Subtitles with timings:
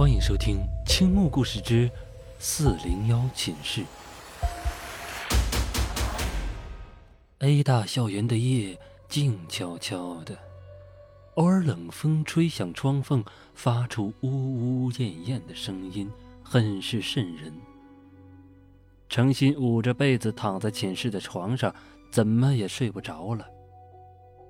[0.00, 0.56] 欢迎收听
[0.86, 1.90] 《青木故事之
[2.38, 3.82] 四零幺寝室》。
[7.40, 8.78] A 大校园的夜
[9.10, 10.38] 静悄悄的，
[11.34, 16.10] 偶尔冷风吹响窗缝，发出呜呜咽咽的声音，
[16.42, 17.52] 很是瘆人。
[19.10, 21.74] 程心捂着被子躺在寝室的床上，
[22.10, 23.46] 怎么也睡不着了。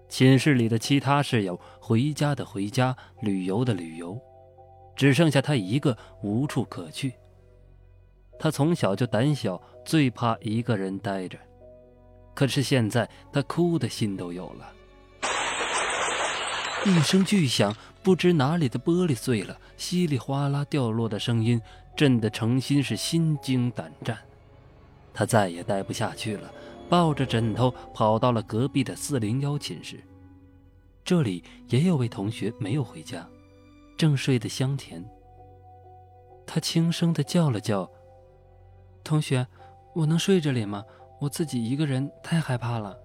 [0.08, 4.16] 寝室里的其他室友回家的回家，旅游的旅游，
[5.00, 7.14] 只剩下他一个无处可去。
[8.38, 11.38] 他从小就胆小，最怕一个人待着。
[12.34, 14.70] 可是现在他哭的心都有了。
[16.84, 21.58] 一声巨响，不知哪里的玻璃碎了，稀里哗啦掉落的声音
[21.96, 24.18] 震得程心是心惊胆战。
[25.14, 26.52] 他再也待不下去了，
[26.90, 29.98] 抱着枕头跑到了隔壁的四零幺寝室。
[31.02, 33.26] 这里也有位同学没有回家，
[34.00, 35.04] 正睡得香甜。
[36.46, 37.86] 他轻声的叫了叫
[39.04, 39.46] ：“同学，
[39.94, 40.82] 我能睡这里吗？”
[41.20, 42.98] 我自己一个人太害怕了。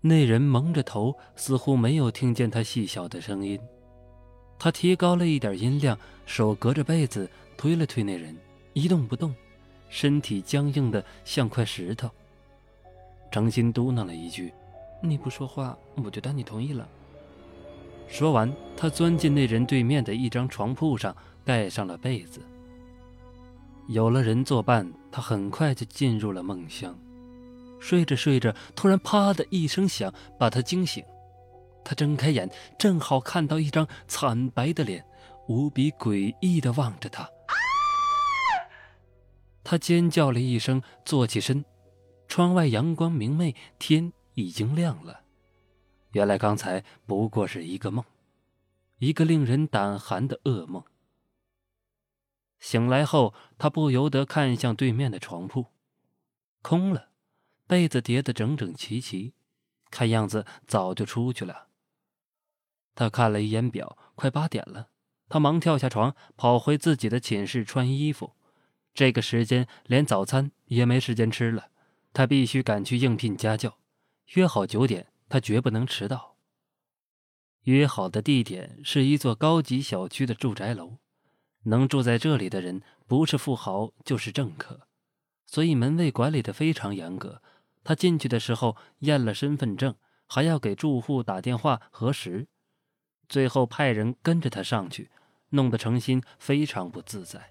[0.00, 3.60] 那人蒙着头，似乎没有听见他细小的声音。
[4.58, 8.34] 他提高了一点音量，手隔着被子推了推那人，
[8.72, 9.34] 一动不动，
[9.90, 12.08] 身体僵硬的像块石头。
[13.30, 14.54] 程心嘟囔了一句
[15.04, 16.88] ：“你不说话，我就当你同意了。”
[18.08, 22.40] 说完，他钻进那人对面的一张床铺上，盖上了被子。
[23.88, 26.96] 有了人作伴，他很快就进入了梦乡。
[27.80, 31.04] 睡着睡着，突然“啪”的一声响，把他惊醒。
[31.84, 35.04] 他睁开眼，正好看到一张惨白的脸，
[35.48, 37.28] 无比诡异的望着他。
[39.62, 41.64] 他尖叫了一声，坐起身。
[42.26, 45.23] 窗外阳光明媚，天已经亮了。
[46.14, 48.04] 原来刚才不过是一个梦，
[48.98, 50.82] 一个令人胆寒的噩梦。
[52.60, 55.66] 醒来后，他不由得看向对面的床铺，
[56.62, 57.10] 空了，
[57.66, 59.34] 被子叠得整整齐齐，
[59.90, 61.66] 看样子早就出去了。
[62.94, 64.90] 他看了一眼表，快八点了，
[65.28, 68.34] 他忙跳下床，跑回自己的寝室穿衣服。
[68.94, 71.70] 这个时间连早餐也没时间吃了，
[72.12, 73.78] 他必须赶去应聘家教，
[74.34, 76.36] 约好九点，他绝不能迟到。
[77.62, 80.98] 约好的地点是一座高级小区的住宅楼。
[81.66, 84.86] 能住在这里的人，不是富豪就是政客，
[85.46, 87.40] 所以门卫管理的非常严格。
[87.82, 89.94] 他进去的时候验了身份证，
[90.26, 92.46] 还要给住户打电话核实，
[93.30, 95.10] 最后派人跟着他上去，
[95.48, 97.50] 弄得程心非常不自在。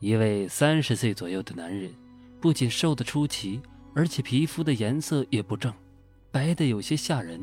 [0.00, 1.94] 一位三十岁左右的男人，
[2.38, 3.62] 不仅瘦得出奇，
[3.94, 5.72] 而且皮肤的颜色也不正，
[6.36, 7.40] 白的有些吓人。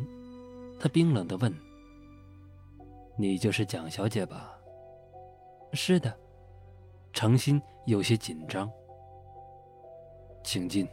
[0.80, 1.52] 他冰冷的问
[3.18, 4.56] ：“你就是蒋小姐吧？”
[5.74, 6.16] 是的，
[7.12, 8.70] 程心有些紧张。
[10.44, 10.88] 请进。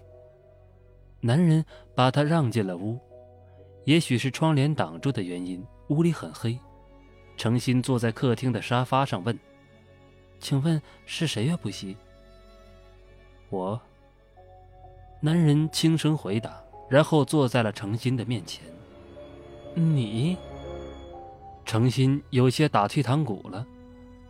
[1.21, 1.63] 男人
[1.95, 2.99] 把他让进了屋，
[3.85, 6.59] 也许是窗帘挡住的原因，屋里很黑。
[7.37, 9.39] 程心坐在客厅的沙发上问
[10.41, 11.95] ：“请问是谁呀，不息？”
[13.51, 13.79] 我。
[15.21, 18.63] 男人轻声回答，然后坐在了程心的面前。
[19.75, 20.37] 你。
[21.65, 23.65] 程心有些打退堂鼓了。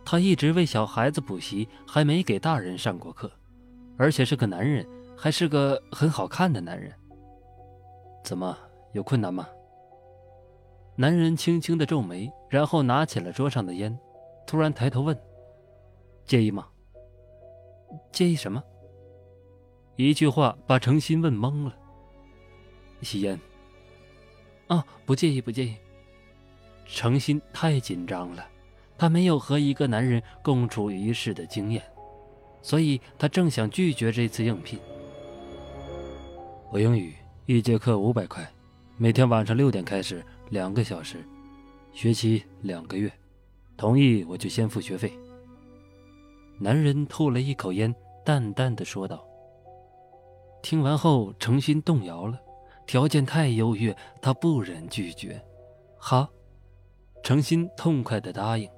[0.05, 3.31] 他一直为小孩子补习，还没给大人上过课，
[3.97, 4.85] 而且是个男人，
[5.17, 6.91] 还是个很好看的男人。
[8.23, 8.55] 怎么
[8.93, 9.47] 有困难吗？
[10.95, 13.97] 男人轻轻的皱眉，然后拿起了桌上的烟，
[14.45, 15.17] 突然抬头问
[16.25, 16.67] ：“介意吗
[18.11, 18.61] ？”“介意什么？”
[19.95, 21.75] 一句话把程心问懵了。
[23.01, 23.39] 吸烟。
[24.67, 25.75] 哦，不介意，不介意。
[26.85, 28.47] 程心太紧张了。
[28.97, 31.81] 他没有和一个男人共处一室的经验，
[32.61, 34.79] 所以他正想拒绝这次应聘。
[36.69, 37.15] 我英语
[37.47, 38.47] 一节课五百块，
[38.97, 41.25] 每天晚上六点开始，两个小时，
[41.91, 43.11] 学期两个月，
[43.75, 45.11] 同意我就先付学费。
[46.59, 47.91] 男人吐了一口烟，
[48.23, 49.25] 淡淡的说道。
[50.61, 52.39] 听完后，程心动摇了，
[52.85, 55.41] 条件太优越，他不忍拒绝。
[55.97, 56.27] 好，
[57.23, 58.69] 程心痛快的答应。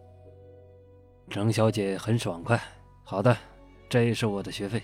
[1.30, 2.62] 程小姐很爽快。
[3.04, 3.36] 好的，
[3.90, 4.82] 这是我的学费。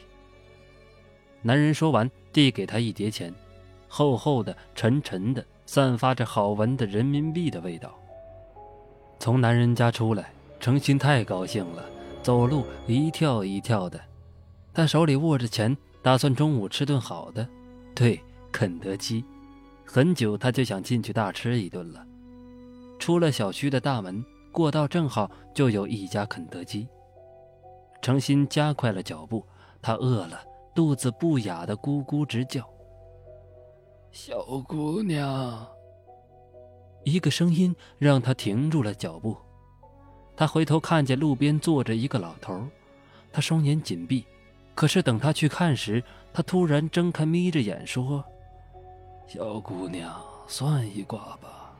[1.41, 3.33] 男人说完，递给她一叠钱，
[3.87, 7.93] 厚厚的、沉沉的，散发着好闻的人民币的味道。
[9.19, 11.85] 从男人家出来，程心太高兴了，
[12.21, 13.99] 走路一跳一跳的。
[14.73, 17.47] 他手里握着钱，打算中午吃顿好的，
[17.95, 19.23] 对，肯德基。
[19.85, 22.05] 很久他就想进去大吃一顿了。
[22.99, 24.23] 出了小区的大门。
[24.51, 26.87] 过道正好就有一家肯德基。
[28.01, 29.45] 程心加快了脚步，
[29.79, 30.41] 他饿了，
[30.73, 32.67] 肚子不雅的咕咕直叫。
[34.11, 35.67] 小姑娘，
[37.03, 39.37] 一个声音让他停住了脚步。
[40.35, 42.67] 他回头看见路边坐着一个老头，
[43.31, 44.25] 他双眼紧闭，
[44.73, 46.03] 可是等他去看时，
[46.33, 48.25] 他突然睁开，眯着眼说
[49.31, 51.71] ：“小姑娘，算一卦吧。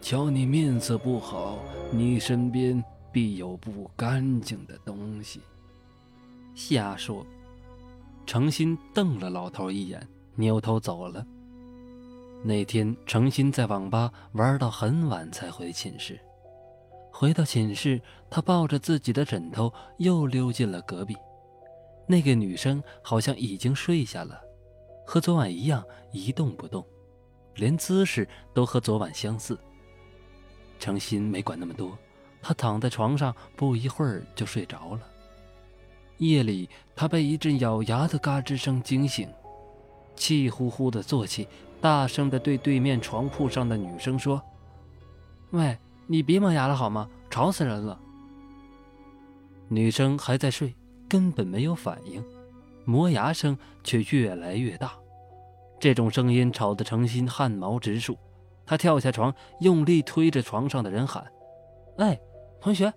[0.00, 1.58] 瞧你面色不好，
[1.92, 2.82] 你身边
[3.12, 5.42] 必有不干净的东西。”
[6.56, 7.22] 瞎说！
[8.24, 11.22] 程心瞪了老头一眼，扭头走了。
[12.42, 16.18] 那天，程心在网吧玩到很晚才回寝室。
[17.12, 18.00] 回到寝室，
[18.30, 21.14] 他抱着自己的枕头又溜进了隔壁。
[22.06, 24.40] 那个女生好像已经睡下了，
[25.06, 25.82] 和昨晚一样
[26.12, 26.84] 一动不动，
[27.54, 29.58] 连姿势都和昨晚相似。
[30.78, 31.96] 程心没管那么多，
[32.42, 35.00] 他躺在床上，不一会儿就睡着了。
[36.18, 39.28] 夜里，他被一阵咬牙的嘎吱声惊醒，
[40.16, 41.48] 气呼呼的坐起，
[41.80, 44.42] 大声的对对面床铺上的女生说
[45.52, 47.10] ：“喂。”你别磨牙了好吗？
[47.28, 48.00] 吵死人了。
[49.66, 50.72] 女生还在睡，
[51.08, 52.24] 根本没有反应，
[52.86, 54.92] 磨牙声却越来越大。
[55.78, 58.16] 这种声音吵得程心汗毛直竖，
[58.64, 61.22] 他跳下床，用力推着床上的人喊
[61.98, 62.18] ：“哎，
[62.60, 62.90] 同学！”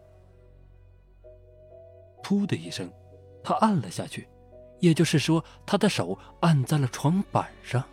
[2.23, 2.89] 噗的一声，
[3.43, 4.27] 他按了下去，
[4.79, 7.83] 也就是说，他的手按在了床板上，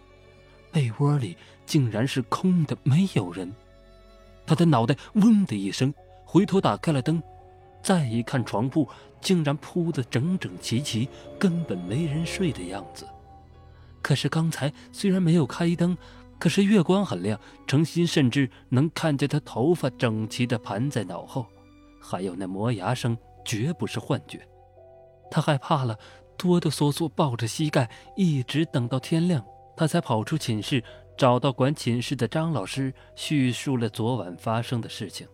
[0.71, 3.53] 被窝里竟然是空的，没有人。
[4.47, 5.93] 他的脑袋嗡的一声，
[6.25, 7.21] 回头打开了灯，
[7.87, 8.89] 再一看床铺，
[9.21, 13.07] 竟然铺得整整齐齐，根本没人睡的样子。
[14.03, 15.97] 可是刚才虽然没有开灯，
[16.37, 21.47] 可是月光很亮，程心甚至能看见他头发整齐地盘在脑后，
[22.01, 24.45] 还有那磨牙声，绝不是幻觉。
[25.31, 25.97] 他害怕了，
[26.37, 29.45] 哆哆嗦嗦抱着膝盖，一直等到天亮，
[29.77, 30.83] 他才跑出寝室。
[31.17, 35.25] 找到管寝室的张老师，叙述了昨晚发生的事情。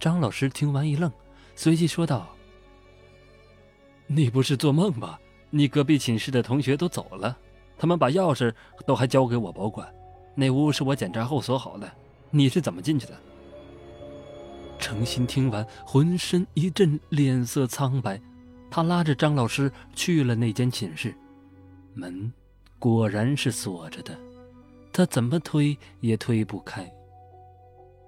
[0.00, 1.10] 张老师听完一愣，
[1.56, 2.28] 随即说道
[4.06, 5.20] ：“你不是做梦吧？
[5.50, 7.36] 你隔壁寝室的同学都走了，
[7.76, 8.54] 他们把钥匙
[8.86, 9.92] 都还交给我保管。
[10.34, 11.90] 那屋是我检查后锁好的，
[12.30, 13.18] 你是怎么进去的？”
[14.78, 18.20] 程心听完，浑身一震，脸色苍白。
[18.70, 21.12] 他拉着张老师去了那间寝室，
[21.94, 22.32] 门
[22.78, 24.16] 果然是锁着的。
[24.92, 26.88] 他怎么推也推不开。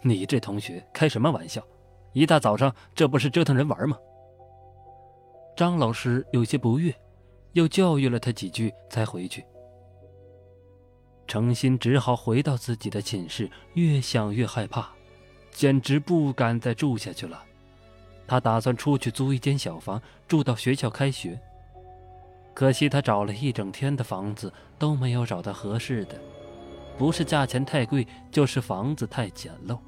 [0.02, 1.62] 你这同学开什么玩笑？
[2.12, 3.96] 一大早上，这不是折腾人玩吗？
[5.56, 6.94] 张老师有些不悦，
[7.52, 9.44] 又教育了他几句，才回去。
[11.26, 14.88] 程心只好回到自己的寝室，越想越害怕，
[15.52, 17.42] 简直不敢再住下去了。
[18.26, 21.38] 他打算出去租一间小房，住到学校开学。
[22.54, 26.20] 可惜他找了一整天的房子，都没有找到合适的。
[26.98, 29.78] 不是价钱太贵，就是房子太简陋。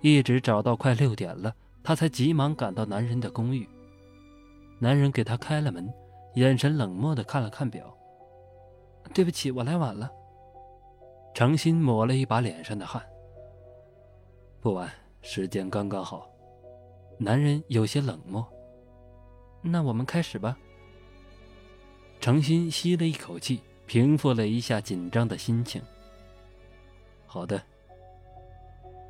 [0.00, 3.68] 一直找到快六点了，他才急忙赶到男人的公寓。
[4.78, 5.92] 男人给他开了门，
[6.34, 7.96] 眼神冷漠的看了看表
[9.14, 10.10] ：“对不起，我来晚了。”
[11.34, 13.02] 程心抹了一把脸上的汗
[14.60, 14.90] ：“不晚，
[15.22, 16.28] 时间刚刚好。”
[17.18, 18.46] 男人有些冷漠
[19.62, 20.56] ：“那我们开始吧。”
[22.20, 25.82] 程心吸了一口气，平复了一下紧张的心情。
[27.26, 27.62] 好的。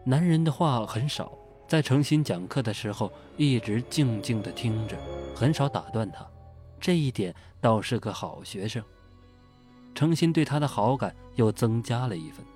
[0.08, 1.32] 男人的话很少，
[1.66, 4.96] 在诚心讲课的时候一直静静的听着，
[5.34, 6.24] 很少打断他，
[6.80, 8.80] 这一点倒是个好学生。
[9.96, 12.46] 诚心对他的好感又增加了一分。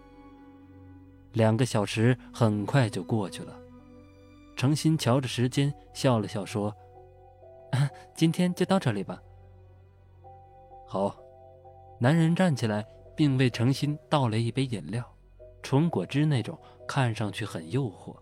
[1.32, 3.52] 两个小时很快就过去了，
[4.54, 6.72] 诚心瞧着时间笑了笑说
[8.14, 9.20] ：“今天就到这里吧。”
[10.86, 11.16] 好。
[11.98, 15.04] 男人站起来，并为诚心倒了一杯饮料。
[15.62, 16.58] 纯果汁那种，
[16.92, 18.16] 看上去很诱惑，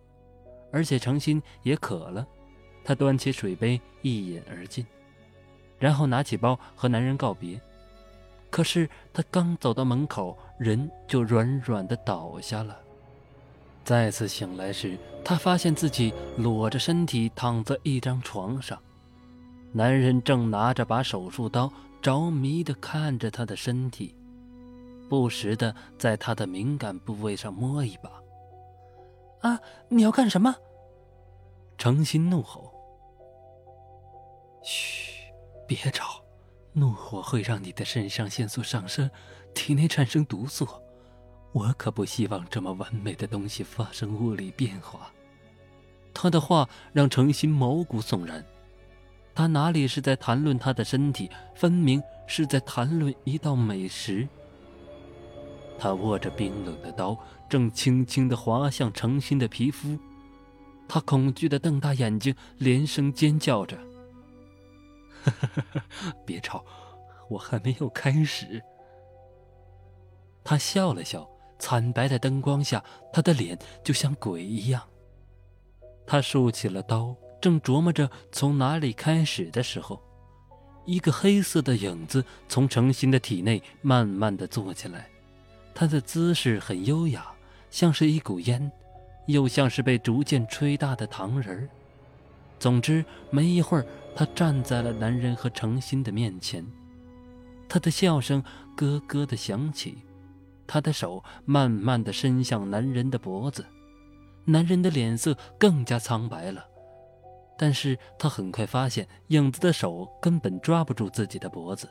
[0.71, 2.29] 而且程心也渴了，
[2.85, 4.87] 他端起水杯一饮而尽，
[5.79, 7.59] 然后拿起包和男人告别。
[8.51, 12.79] 可是他刚走到门口，人就软软的倒下了。
[13.85, 18.79] 再次醒来时，他发现自己裸着身体躺在一张床上，
[19.73, 21.73] 男人正拿着把手术刀，
[22.03, 24.15] 着迷的看着他的身体。
[25.09, 28.11] 不时的在他的敏感部位上摸一把。
[29.41, 29.61] 啊！
[29.89, 30.55] 你要干什么？
[31.77, 32.75] 程心怒吼。
[34.63, 35.33] 嘘，
[35.67, 36.23] 别吵，
[36.73, 39.11] 怒火会让你的肾上腺素上升，
[39.55, 40.67] 体内产生毒素。
[41.53, 45.13] 我可不希望这么完美的东西发生物理变化。
[46.13, 48.45] 他的话让程心毛骨悚然。
[49.35, 54.29] 他哪里是在谈论他的身体，分明是在谈论一道美食。
[55.79, 57.17] 他握着冰冷的刀，
[57.49, 59.97] 正轻轻地划向程心的皮肤。
[60.89, 63.79] 他恐惧地瞪大眼睛，连声尖叫着
[66.27, 66.65] ：“别吵，
[67.29, 68.63] 我还没有开始。”
[70.43, 72.83] 他笑了笑，惨白的灯光下，
[73.13, 74.83] 他的脸就像鬼一样。
[76.07, 80.03] 他竖起了刀，正琢磨着从哪里开始的时候，
[80.87, 85.11] 一个黑色的影子从程心的体内慢慢的坐起来。
[85.79, 87.25] 他的姿势很优雅，
[87.71, 88.73] 像是一股烟，
[89.27, 91.69] 又像是被逐渐吹大的糖人儿。
[92.59, 96.67] 总之，没一会儿，他站在了男人和程心的面前。
[97.69, 98.43] 他的笑声
[98.77, 99.99] 咯咯的响起，
[100.67, 103.65] 他的手慢慢的伸向男人的脖子，
[104.47, 106.67] 男人的脸色更加苍白了。
[107.57, 111.89] 但是他很快发现，影子的手根本抓不住自己的脖子。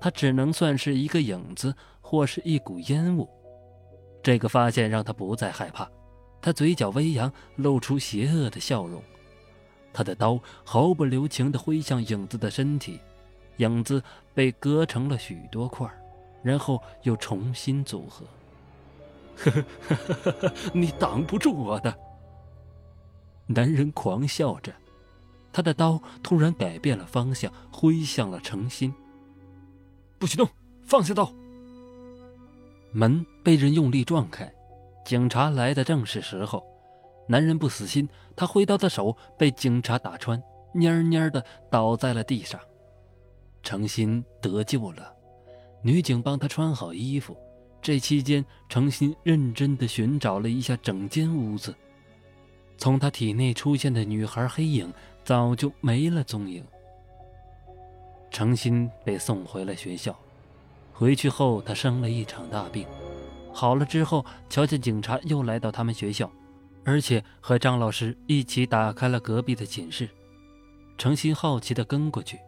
[0.00, 3.28] 他只能算是一个影子，或是一股烟雾。
[4.22, 5.88] 这个发现让他不再害怕，
[6.40, 9.02] 他嘴角微扬，露出邪恶的笑容。
[9.92, 13.00] 他的刀毫不留情地挥向影子的身体，
[13.56, 14.02] 影子
[14.34, 15.88] 被割成了许多块，
[16.42, 18.24] 然后又重新组合。
[19.36, 19.50] 呵
[19.88, 21.96] 呵，你挡不住我的！
[23.46, 24.72] 男人狂笑着，
[25.52, 28.92] 他的刀突然改变了方向，挥向了程心。
[30.18, 30.48] 不许动！
[30.82, 31.32] 放下刀！
[32.92, 34.52] 门被人用力撞开，
[35.04, 36.64] 警察来的正是时候。
[37.28, 40.42] 男人不死心，他挥刀的手被警察打穿，
[40.74, 42.58] 蔫蔫的倒在了地上。
[43.62, 45.12] 程心得救了，
[45.82, 47.36] 女警帮他穿好衣服。
[47.82, 51.74] 这期间，程心认真的寻找了一下整间屋子，
[52.78, 56.64] 从他体内出现的女孩黑影早就没了踪影。
[58.30, 60.16] 程心被送回了学校。
[60.92, 62.86] 回去后，他生了一场大病。
[63.52, 66.30] 好了之后，瞧见警察又来到他们学校，
[66.84, 70.08] 而且和张老师一起打开了隔壁的寝室。
[70.96, 72.38] 程心好奇地跟过去，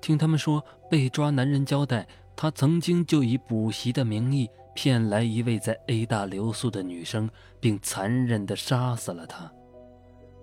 [0.00, 9.50] 听他们说，被抓男人交代，他曾经就以补习的名义骗来一位在 A 大留宿的女生，并残忍地杀死了她。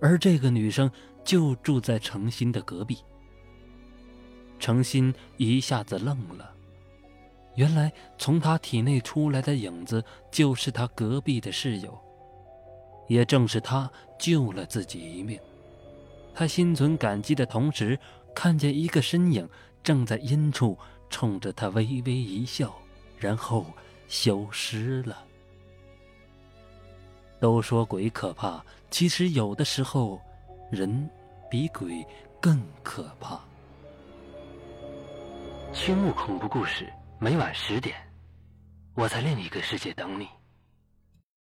[0.02, 0.92] 而这个女生
[1.24, 3.00] 就住在程心的隔壁。
[4.60, 6.54] 程心一下子愣了，
[7.56, 11.98] 原来从他体内出来的影子就是他隔壁的室友，
[13.08, 15.40] 也正是他救了自己一命。
[16.34, 18.00] 他心存感激的同时，
[18.36, 19.50] 看见一个身影
[19.82, 20.78] 正在阴处
[21.10, 22.76] 冲着他微微一笑，
[23.18, 23.66] 然后
[24.08, 25.24] 消失了。
[27.40, 30.22] 都说鬼可怕，其实有的时候，
[30.72, 31.10] 人
[31.50, 32.06] 比鬼
[32.40, 33.47] 更可怕。
[35.74, 37.96] 青木恐怖故事，每晚十点，
[38.96, 40.28] 我在另一个世界等你。